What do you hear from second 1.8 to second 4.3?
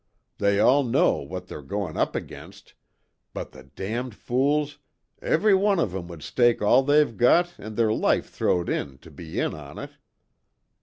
up against but the damned